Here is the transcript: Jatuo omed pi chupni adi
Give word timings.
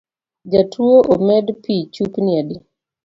Jatuo 0.51 0.97
omed 1.13 1.47
pi 1.63 1.75
chupni 1.93 2.31
adi 2.39 2.57